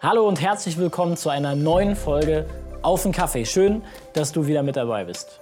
[0.00, 2.46] Hallo und herzlich willkommen zu einer neuen Folge
[2.82, 3.44] Auf den Kaffee.
[3.44, 3.82] Schön,
[4.12, 5.40] dass du wieder mit dabei bist.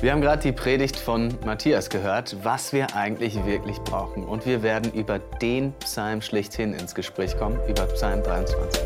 [0.00, 4.22] Wir haben gerade die Predigt von Matthias gehört, was wir eigentlich wirklich brauchen.
[4.22, 8.80] Und wir werden über den Psalm schlechthin ins Gespräch kommen, über Psalm 23.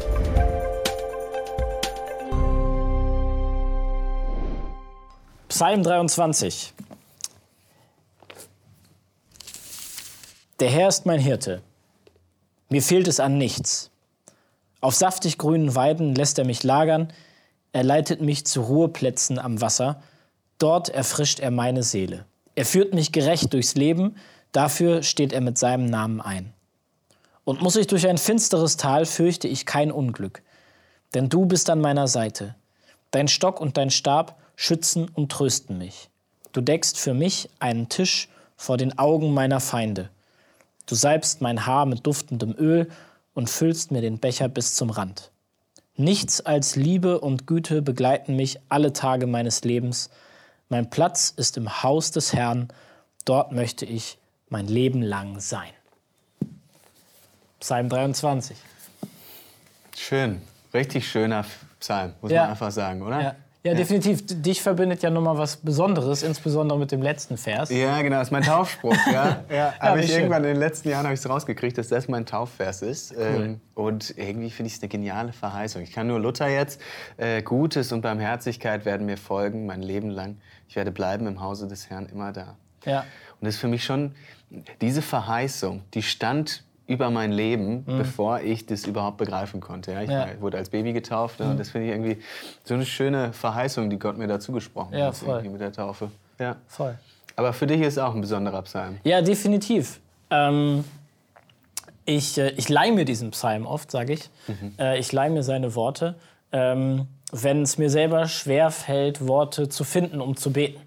[5.49, 6.73] Psalm 23.
[10.59, 11.61] Der Herr ist mein Hirte.
[12.71, 13.91] Mir fehlt es an nichts.
[14.87, 17.13] Auf saftig grünen Weiden lässt er mich lagern,
[17.73, 20.01] er leitet mich zu Ruheplätzen am Wasser,
[20.59, 22.25] dort erfrischt er meine Seele.
[22.55, 24.15] Er führt mich gerecht durchs Leben,
[24.53, 26.55] dafür steht er mit seinem Namen ein.
[27.43, 30.45] Und muss ich durch ein finsteres Tal, fürchte ich kein Unglück,
[31.15, 32.55] denn du bist an meiner Seite.
[33.11, 36.11] Dein Stock und dein Stab schützen und trösten mich.
[36.53, 40.11] Du deckst für mich einen Tisch vor den Augen meiner Feinde.
[40.87, 42.89] Du salbst mein Haar mit duftendem Öl
[43.37, 45.31] und füllst mir den Becher bis zum Rand.
[45.95, 50.09] Nichts als Liebe und Güte begleiten mich alle Tage meines Lebens.
[50.71, 52.69] Mein Platz ist im Haus des Herrn,
[53.27, 54.17] dort möchte ich
[54.49, 55.69] mein Leben lang sein.
[57.61, 58.57] Psalm 23.
[59.97, 60.41] Schön,
[60.73, 61.45] richtig schöner
[61.79, 62.43] Psalm, muss Ja.
[62.43, 63.21] man einfach sagen, oder?
[63.21, 63.35] Ja,
[63.67, 64.23] ja definitiv.
[64.27, 67.71] Dich verbindet ja nochmal was Besonderes, insbesondere mit dem letzten Vers.
[67.71, 68.97] Ja, genau, das ist mein Taufspruch.
[69.13, 70.17] ja, ja, habe ich schön.
[70.17, 73.15] irgendwann in den letzten Jahren habe ich es rausgekriegt, dass das mein Taufvers ist.
[73.19, 75.83] Ähm, und irgendwie finde ich es eine geniale Verheißung.
[75.83, 76.81] Ich kann nur Luther jetzt,
[77.17, 80.39] äh, Gutes und Barmherzigkeit werden mir folgen, mein Leben lang.
[80.69, 82.57] Ich werde bleiben im Hause des Herrn immer da.
[82.85, 83.01] Ja.
[83.41, 84.15] Und das ist für mich schon,
[84.81, 89.93] diese Verheißung, die stand über mein Leben, bevor ich das überhaupt begreifen konnte.
[89.93, 90.13] Ja, ich Mhm.
[90.15, 90.27] Ja.
[90.27, 90.31] Mhm.
[90.31, 92.19] war- wurde als Baby getauft ne, und das finde ich irgendwie
[92.65, 96.11] so eine schöne Verheißung, die Gott mir dazu gesprochen Ja, hat irgendwie mit der Taufe.
[96.39, 96.57] Ja.
[96.69, 96.97] Voll.
[97.35, 98.99] Aber für dich ist auch ein besonderer Psalm.
[99.05, 100.01] Ja, definitiv.
[100.31, 100.85] Ähm,
[102.05, 104.31] ich, äh, ich leih mir diesen Psalm oft, sage ich.
[104.79, 106.15] Äh, ich leih mir seine Worte,
[106.53, 110.81] ähm, wenn es mir selber schwer fällt, Worte zu finden, um zu beten.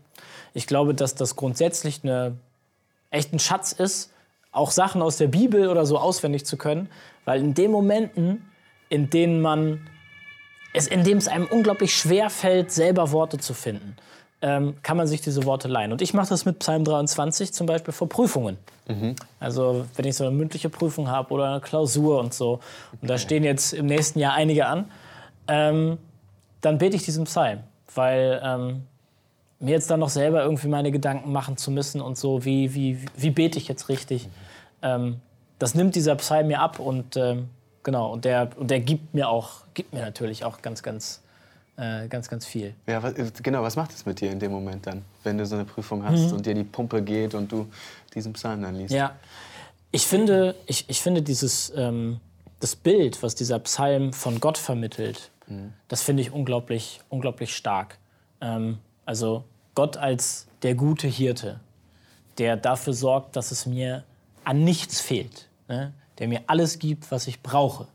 [0.53, 2.37] Ich glaube, dass das grundsätzlich eine,
[3.11, 4.11] echt ein Schatz ist,
[4.51, 6.89] auch Sachen aus der Bibel oder so auswendig zu können,
[7.25, 8.49] weil in den Momenten,
[8.89, 9.87] in denen man
[10.73, 13.95] es, in dem es einem unglaublich schwer fällt, selber Worte zu finden,
[14.41, 15.91] ähm, kann man sich diese Worte leihen.
[15.91, 18.57] Und ich mache das mit Psalm 23 zum Beispiel vor Prüfungen.
[19.39, 22.59] Also wenn ich so eine mündliche Prüfung habe oder eine Klausur und so,
[23.01, 24.91] und da stehen jetzt im nächsten Jahr einige an,
[25.47, 25.97] ähm,
[26.61, 27.59] dann bete ich diesen Psalm,
[27.93, 28.83] weil ähm,
[29.59, 32.99] mir jetzt dann noch selber irgendwie meine Gedanken machen zu müssen und so, wie, wie,
[33.15, 34.29] wie bete ich jetzt richtig,
[34.81, 35.19] ähm,
[35.59, 37.49] das nimmt dieser Psalm mir ab und ähm,
[37.83, 41.21] genau, und der, und der gibt mir auch, gibt mir natürlich auch ganz, ganz,
[41.75, 42.73] äh, ganz, ganz viel.
[42.87, 45.55] Ja, was, genau, was macht es mit dir in dem Moment dann, wenn du so
[45.55, 47.67] eine Prüfung hast und dir die Pumpe geht und du
[48.15, 48.91] diesen Psalm dann liest?
[48.91, 48.97] Mhm.
[48.97, 49.15] Ja,
[49.91, 52.21] ich finde, ich, ich finde dieses ähm,
[52.61, 55.31] das Bild, was dieser Psalm von Gott vermittelt,
[55.87, 57.97] das finde ich unglaublich, unglaublich stark.
[58.39, 58.77] Ähm,
[59.09, 59.43] also
[59.73, 61.59] Gott als der gute Hirte,
[62.37, 64.03] der dafür sorgt, dass es mir
[64.43, 65.93] an nichts fehlt, ne?
[66.19, 67.87] der mir alles gibt, was ich brauche.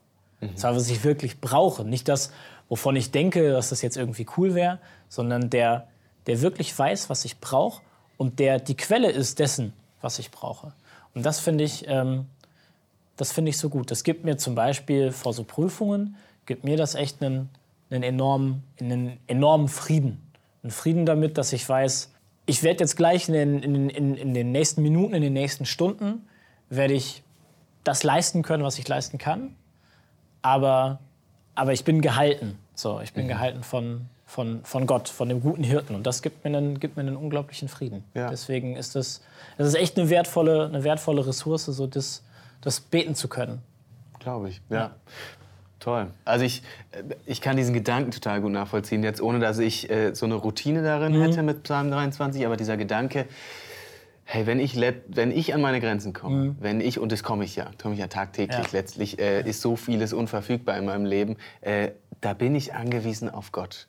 [0.56, 2.32] Zwar, was ich wirklich brauche, nicht das,
[2.68, 5.86] wovon ich denke, dass das jetzt irgendwie cool wäre, sondern der,
[6.26, 7.80] der wirklich weiß, was ich brauche
[8.16, 10.72] und der die Quelle ist dessen, was ich brauche.
[11.14, 12.26] Und das finde ich, ähm,
[13.16, 13.92] das finde ich so gut.
[13.92, 17.50] Das gibt mir zum Beispiel vor so Prüfungen, gibt mir das echt einen,
[17.88, 20.23] einen, enormen, einen enormen Frieden.
[20.64, 22.10] Einen Frieden damit, dass ich weiß,
[22.46, 25.66] ich werde jetzt gleich in den, in, in, in den nächsten Minuten, in den nächsten
[25.66, 26.26] Stunden,
[26.68, 27.22] werde ich
[27.84, 29.54] das leisten können, was ich leisten kann.
[30.42, 30.98] Aber,
[31.54, 32.58] aber ich bin gehalten.
[32.74, 35.94] So, ich bin gehalten von, von, von Gott, von dem guten Hirten.
[35.94, 38.04] Und das gibt mir einen, gibt mir einen unglaublichen Frieden.
[38.14, 38.30] Ja.
[38.30, 39.22] Deswegen ist das,
[39.56, 42.24] das ist echt eine wertvolle, eine wertvolle Ressource, so das,
[42.60, 43.62] das beten zu können.
[44.18, 44.92] Glaube ich, ja.
[45.84, 46.06] Toll.
[46.24, 46.62] Also ich,
[46.92, 50.34] äh, ich kann diesen Gedanken total gut nachvollziehen, jetzt ohne dass ich äh, so eine
[50.36, 53.26] Routine darin hätte mit Psalm 23, aber dieser Gedanke,
[54.24, 57.54] hey, wenn ich, wenn ich an meine Grenzen komme, wenn ich, und das komme ich
[57.56, 58.72] ja, komme ich ja tagtäglich, Ja.
[58.72, 61.90] letztlich äh, ist so vieles unverfügbar in meinem Leben, äh,
[62.22, 63.86] da bin ich angewiesen auf Gott.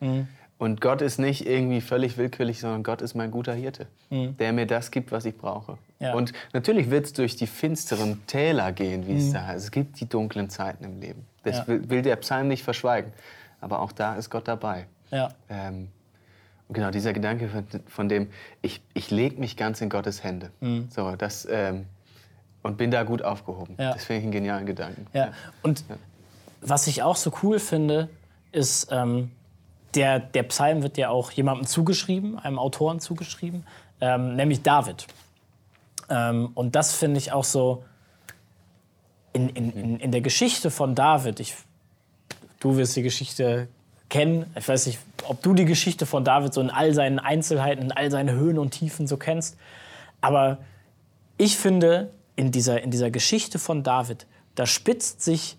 [0.57, 4.65] Und Gott ist nicht irgendwie völlig willkürlich, sondern Gott ist mein guter Hirte, der mir
[4.65, 5.77] das gibt, was ich brauche.
[5.99, 6.13] Ja.
[6.13, 9.63] Und natürlich wird es durch die finsteren Täler gehen, wie es da heißt.
[9.65, 11.25] Es gibt die dunklen Zeiten im Leben.
[11.45, 11.67] Das Ja.
[11.67, 13.13] will, will der Psalm nicht verschweigen.
[13.61, 14.87] Aber auch da ist Gott dabei.
[15.11, 15.29] Ja.
[15.49, 15.89] Ähm,
[16.69, 18.29] genau, dieser Gedanke von, von dem,
[18.61, 20.51] ich, ich lege mich ganz in Gottes Hände.
[20.89, 21.85] So, das, ähm,
[22.63, 23.75] und bin da gut aufgehoben.
[23.77, 23.93] Ja.
[23.93, 25.05] Das finde ich einen genialen Gedanken.
[25.13, 25.31] Ja.
[25.61, 25.83] Und
[26.61, 28.09] was ich auch so cool finde,
[28.51, 29.31] ist, ähm,
[29.93, 33.65] der, der Psalm wird ja auch jemandem zugeschrieben, einem Autoren zugeschrieben,
[34.01, 35.07] ähm, nämlich David.
[36.09, 37.83] Ähm, und das finde ich auch so
[39.35, 41.39] in, in, in, in der Geschichte von David.
[41.39, 41.55] Ich
[42.65, 43.67] du wirst die Geschichte
[44.09, 44.45] kennen.
[44.57, 47.91] Ich weiß nicht, ob du die Geschichte von David so in all seinen Einzelheiten, in
[47.91, 49.57] all seinen Höhen und Tiefen so kennst.
[50.21, 50.57] Aber
[51.37, 55.57] ich finde, in dieser, in dieser Geschichte von David, da spitzt sich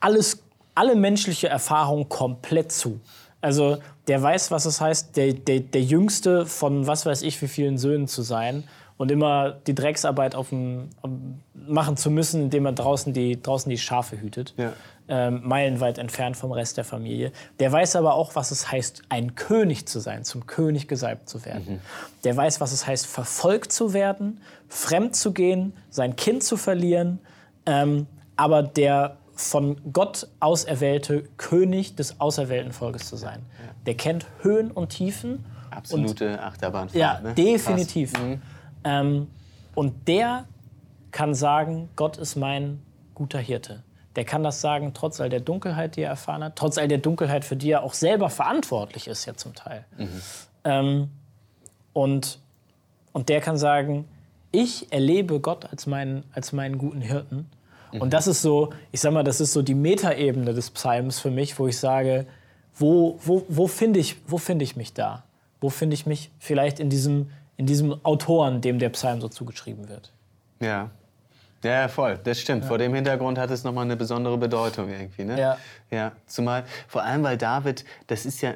[0.00, 0.42] alles,
[0.74, 3.00] alle menschliche Erfahrung komplett zu.
[3.40, 7.48] Also der weiß, was es heißt, der, der, der Jüngste von was weiß ich wie
[7.48, 8.64] vielen Söhnen zu sein
[8.96, 10.90] und immer die Drecksarbeit auf dem,
[11.54, 14.54] machen zu müssen, indem er draußen die, draußen die Schafe hütet.
[14.56, 14.72] Ja.
[15.06, 17.32] Ähm, meilenweit entfernt vom Rest der Familie.
[17.58, 21.44] Der weiß aber auch, was es heißt, ein König zu sein, zum König gesalbt zu
[21.44, 21.74] werden.
[21.74, 21.80] Mhm.
[22.22, 27.18] Der weiß, was es heißt, verfolgt zu werden, fremd zu gehen, sein Kind zu verlieren.
[27.66, 28.06] Ähm,
[28.36, 33.40] aber der von Gott auserwählte König des auserwählten Volkes zu sein.
[33.58, 33.74] Ja.
[33.86, 35.44] Der kennt Höhen und Tiefen.
[35.70, 36.94] Absolute und, Achterbahnfahrt.
[36.94, 37.34] Ja, ne?
[37.34, 38.12] definitiv.
[38.18, 38.40] Mhm.
[38.84, 39.28] Ähm,
[39.74, 40.46] und der
[41.10, 42.82] kann sagen, Gott ist mein
[43.14, 43.82] guter Hirte.
[44.16, 46.98] Der kann das sagen, trotz all der Dunkelheit, die er erfahren hat, trotz all der
[46.98, 49.84] Dunkelheit, für die er auch selber verantwortlich ist, ja zum Teil.
[49.98, 50.22] Mhm.
[50.64, 51.10] Ähm,
[51.92, 52.38] und,
[53.12, 54.06] und der kann sagen,
[54.52, 57.50] ich erlebe Gott als meinen, als meinen guten Hirten.
[57.92, 58.00] Mhm.
[58.02, 61.30] Und das ist so, ich sag mal, das ist so die Metaebene des Psalms für
[61.30, 62.26] mich, wo ich sage,
[62.76, 65.24] wo, wo, wo finde ich, find ich mich da?
[65.60, 69.88] Wo finde ich mich vielleicht in diesem, in diesem Autoren, dem der Psalm so zugeschrieben
[69.88, 70.12] wird?
[70.60, 70.90] Ja,
[71.64, 72.62] ja, voll, das stimmt.
[72.62, 72.68] Ja.
[72.68, 75.24] Vor dem Hintergrund hat es nochmal eine besondere Bedeutung irgendwie.
[75.24, 75.40] Ne?
[75.40, 75.58] Ja.
[75.90, 76.12] ja.
[76.26, 78.54] Zumal, vor allem, weil David, das ist ja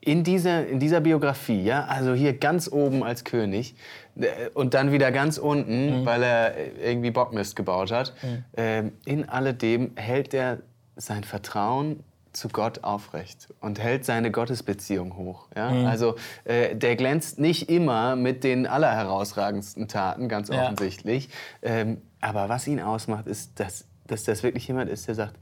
[0.00, 3.74] in dieser, in dieser Biografie, ja, also hier ganz oben als König
[4.18, 6.06] äh, und dann wieder ganz unten, mhm.
[6.06, 8.44] weil er irgendwie Bockmist gebaut hat, mhm.
[8.56, 10.58] ähm, in alledem hält er
[10.96, 12.02] sein Vertrauen
[12.32, 15.48] zu Gott aufrecht und hält seine Gottesbeziehung hoch.
[15.56, 15.70] Ja?
[15.70, 15.86] Mhm.
[15.86, 20.64] Also äh, der glänzt nicht immer mit den allerherausragendsten Taten, ganz ja.
[20.64, 21.28] offensichtlich.
[21.62, 25.36] Ähm, aber was ihn ausmacht, ist, dass, dass das wirklich jemand ist, der sagt,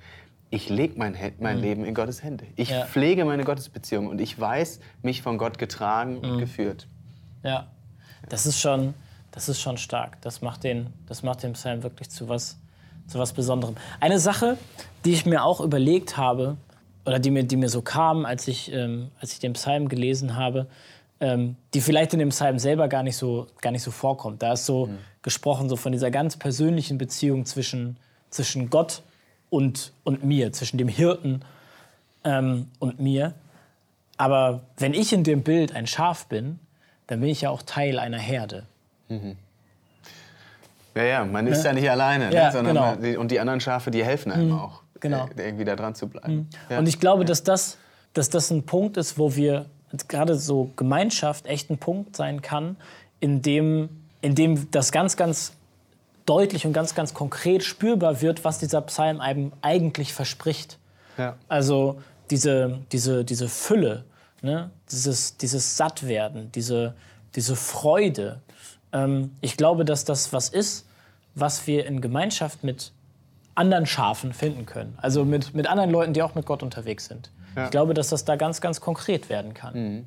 [0.51, 1.63] ich lege mein, mein mhm.
[1.63, 2.47] Leben in Gottes Hände.
[2.57, 2.87] Ich ja.
[2.87, 6.31] pflege meine Gottesbeziehung und ich weiß, mich von Gott getragen mhm.
[6.31, 6.87] und geführt.
[7.43, 7.69] Ja,
[8.29, 8.95] das ist schon,
[9.31, 10.21] das ist schon stark.
[10.23, 12.59] Das macht den, das macht den Psalm wirklich zu was,
[13.07, 13.77] zu was Besonderem.
[14.01, 14.57] Eine Sache,
[15.05, 16.57] die ich mir auch überlegt habe,
[17.09, 20.37] oder die mir, die mir so kam, als ich, ähm, als ich den Psalm gelesen
[20.37, 20.67] habe,
[21.21, 24.43] ähm, die vielleicht in dem Psalm selber gar nicht so, gar nicht so vorkommt.
[24.43, 24.99] Da ist so mhm.
[25.23, 27.97] gesprochen so von dieser ganz persönlichen Beziehung zwischen,
[28.29, 29.03] zwischen Gott
[29.49, 31.41] und, und mir, zwischen dem Hirten
[32.25, 33.33] ähm, und mir.
[34.19, 36.59] Aber wenn ich in dem Bild ein Schaf bin,
[37.07, 38.67] dann bin ich ja auch Teil einer Herde.
[39.09, 39.39] Mhm.
[40.95, 42.35] Ja, ja, man ist ja, ja nicht alleine, ne?
[42.35, 42.97] ja, sondern genau.
[42.97, 44.59] man, und die anderen Schafe, die helfen einem mhm.
[44.59, 45.29] auch genau.
[45.37, 46.35] Äh, irgendwie da dran zu bleiben.
[46.35, 46.47] Mhm.
[46.71, 46.79] Ja.
[46.79, 47.79] Und ich glaube, dass das,
[48.15, 49.67] dass das ein Punkt ist, wo wir
[50.09, 52.77] gerade so Gemeinschaft echt ein Punkt sein kann,
[53.21, 53.89] in dem,
[54.21, 55.53] in dem das ganz, ganz
[56.27, 60.79] deutlich und ganz, ganz konkret spürbar wird, was dieser Psalm einem eigentlich verspricht.
[61.17, 61.37] Ja.
[61.49, 62.01] Also
[62.31, 64.05] diese, diese, diese Fülle,
[64.43, 64.71] ne?
[64.91, 66.95] dieses, dieses Sattwerden, diese,
[67.35, 68.41] diese Freude.
[68.93, 70.87] Ähm, ich glaube, dass das was ist,
[71.35, 72.93] was wir in Gemeinschaft mit
[73.59, 74.97] anderen Schafen finden können.
[75.01, 77.31] Also mit, mit anderen Leuten, die auch mit Gott unterwegs sind.
[77.57, 77.65] Ja.
[77.65, 79.75] Ich glaube, dass das da ganz, ganz konkret werden kann.
[79.75, 80.07] Mhm.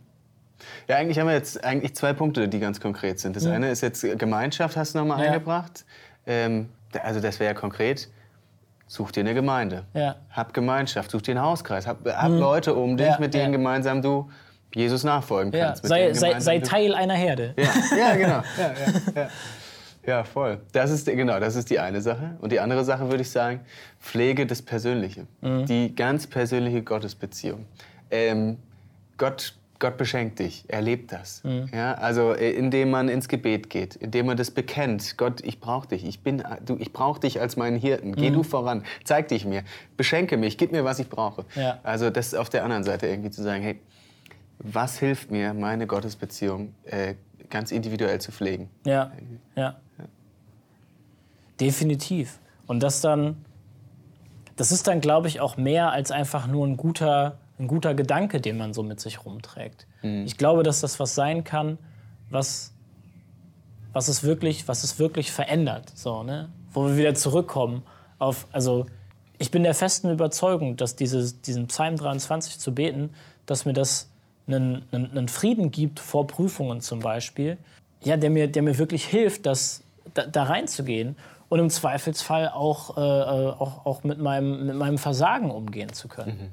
[0.88, 3.36] Ja, eigentlich haben wir jetzt eigentlich zwei Punkte, die ganz konkret sind.
[3.36, 3.52] Das mhm.
[3.52, 5.32] eine ist jetzt Gemeinschaft, hast du nochmal ja.
[5.32, 5.86] eingebracht.
[6.26, 6.70] Ähm,
[7.04, 8.10] also das wäre ja konkret.
[8.88, 9.86] Such dir eine Gemeinde.
[9.94, 10.18] Ja.
[10.30, 11.88] Hab Gemeinschaft, such dir einen Hauskreis.
[11.88, 12.40] Hab, hab mhm.
[12.40, 14.30] Leute um dich, ja, mit denen gemeinsam du
[14.74, 15.86] Jesus nachfolgen kannst.
[15.86, 17.54] Sei, sei, sei, Teil einer Herde.
[17.98, 18.42] Ja, genau.
[20.06, 20.60] Ja, voll.
[20.72, 22.38] Das ist, genau, das ist die eine Sache.
[22.42, 23.62] Und die andere Sache würde ich sagen,
[24.00, 25.28] Pflege des Persönlichen.
[25.42, 25.66] Mhm.
[25.66, 27.66] Die ganz persönliche Gottesbeziehung.
[28.10, 28.58] Ähm,
[29.18, 31.44] Gott, Gott beschenkt dich, er lebt das.
[31.44, 31.70] Mhm.
[31.74, 35.18] Ja, also äh, indem man ins Gebet geht, indem man das bekennt.
[35.18, 36.20] Gott, ich brauche dich, ich,
[36.80, 38.16] ich brauche dich als meinen Hirten.
[38.16, 38.36] Geh mhm.
[38.36, 39.64] du voran, zeig dich mir,
[39.98, 41.46] beschenke mich, gib mir, was ich brauche.
[41.56, 41.80] Ja.
[41.84, 43.80] Also das ist auf der anderen Seite irgendwie zu sagen, hey,
[44.60, 47.16] was hilft mir, meine Gottesbeziehung äh,
[47.50, 48.70] ganz individuell zu pflegen?
[48.86, 49.12] Ja,
[49.56, 49.76] ja.
[51.60, 52.40] Definitiv.
[52.68, 53.46] Und das dann,
[54.56, 58.42] das ist dann, glaube ich, auch mehr als einfach nur ein guter, ein guter Gedanke,
[58.42, 59.88] den man so mit sich rumträgt.
[60.02, 60.26] Mhm.
[60.26, 61.78] Ich glaube, dass das was sein kann,
[62.30, 62.74] was,
[63.94, 65.92] was, es, wirklich, was es wirklich verändert.
[65.96, 66.50] So, ne?
[66.72, 67.84] Wo wir wieder zurückkommen
[68.18, 68.86] auf, also
[69.38, 73.10] ich bin der festen Überzeugung, dass dieses, diesen Psalm 23 zu beten,
[73.48, 74.11] dass mir das
[74.54, 77.58] einen, einen, einen Frieden gibt vor Prüfungen zum Beispiel,
[78.04, 81.16] ja, der, mir, der mir wirklich hilft, das, da, da reinzugehen
[81.50, 86.08] und im Zweifelsfall auch, äh, äh, auch, auch mit, meinem, mit meinem Versagen umgehen zu
[86.08, 86.38] können.
[86.38, 86.52] Mhm.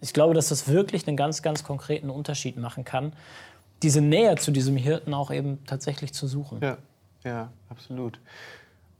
[0.00, 3.12] Ich glaube, dass das wirklich einen ganz, ganz konkreten Unterschied machen kann,
[3.82, 6.58] diese Nähe zu diesem Hirten auch eben tatsächlich zu suchen.
[6.62, 6.78] Ja,
[7.24, 8.18] ja, absolut.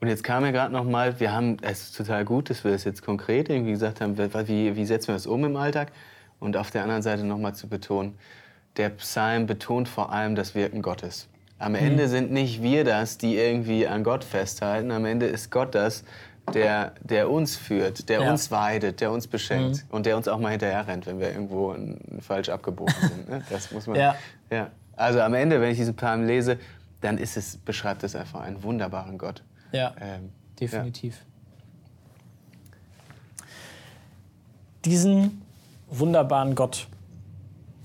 [0.01, 2.73] Und jetzt kam mir gerade noch mal, wir haben, es ist total gut, dass wir
[2.73, 5.93] das jetzt konkret irgendwie gesagt haben, wie, wie setzen wir das um im Alltag?
[6.45, 8.19] Und auf der anderen Seite noch mal zu betonen,
[8.77, 11.27] der Psalm betont vor allem das Wirken Gottes.
[11.59, 11.79] Am mhm.
[11.79, 14.91] Ende sind nicht wir das, die irgendwie an Gott festhalten.
[14.91, 16.05] Am Ende ist Gott das,
[16.53, 18.31] der, der uns führt, der ja.
[18.31, 19.95] uns weidet, der uns beschenkt mhm.
[19.95, 21.75] und der uns auch mal hinterher rennt, wenn wir irgendwo
[22.21, 23.31] falsch abgebogen sind.
[23.31, 23.43] Ne?
[23.51, 23.97] Das muss man.
[23.97, 24.15] Ja.
[24.51, 24.71] ja.
[24.97, 26.59] Also am Ende, wenn ich diesen Psalm lese,
[27.01, 29.43] dann ist es, beschreibt es einfach einen wunderbaren Gott.
[29.73, 31.17] Ja, ähm, definitiv.
[31.17, 31.25] Ja.
[34.85, 35.44] Diesen
[35.99, 36.87] wunderbaren Gott,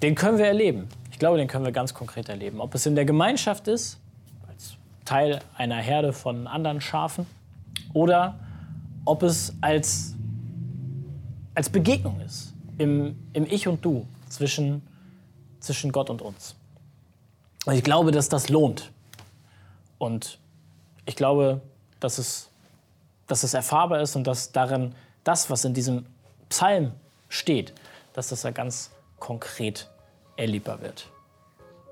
[0.02, 0.88] den können wir erleben.
[1.12, 2.62] Ich glaube, den können wir ganz konkret erleben.
[2.62, 4.00] Ob es in der Gemeinschaft ist,
[4.48, 7.26] als Teil einer Herde von anderen Schafen,
[7.94, 8.40] oder
[9.06, 10.16] ob es als,
[11.56, 14.82] als Begegnung ist, im, im Ich und Du, zwischen,
[15.60, 16.56] zwischen Gott und uns.
[17.66, 18.92] Und ich glaube, dass das lohnt.
[19.98, 20.40] Und
[21.06, 21.62] ich glaube,
[22.00, 22.50] dass es,
[23.28, 26.06] dass es erfahrbar ist und dass darin das, was in diesem
[26.50, 26.94] Psalm
[27.28, 27.74] steht,
[28.14, 29.90] dass das ja ganz konkret
[30.36, 31.10] erlebbar wird.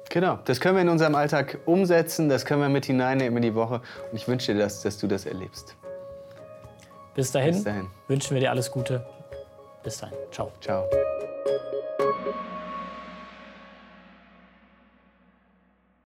[0.10, 3.56] Genau, das können wir in unserem Alltag umsetzen, das können wir mit hineinnehmen in die
[3.56, 3.82] Woche.
[4.12, 5.76] Und ich wünsche dir, dass, dass du das erlebst.
[7.14, 9.06] Bis dahin, Bis dahin wünschen wir dir alles Gute.
[9.84, 10.18] Bis dahin.
[10.32, 10.52] Ciao.
[10.62, 10.86] Ciao.